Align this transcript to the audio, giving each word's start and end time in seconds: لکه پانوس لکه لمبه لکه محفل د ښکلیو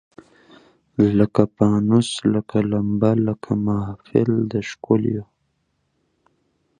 لکه 1.17 1.43
پانوس 1.57 2.09
لکه 2.33 2.57
لمبه 2.71 3.11
لکه 3.27 3.51
محفل 3.65 4.31
د 4.51 4.53
ښکلیو 4.69 5.23